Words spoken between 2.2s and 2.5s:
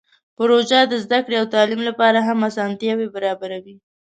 هم